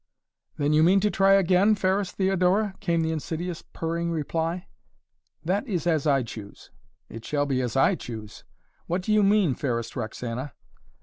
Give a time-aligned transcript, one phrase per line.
[0.57, 4.65] "Then you mean to try again, fairest Theodora?" came the insidious, purring reply.
[5.43, 6.71] "That is as I choose!"
[7.07, 8.43] "It shall be as I choose."
[8.87, 10.53] "What do you mean, fairest Roxana?"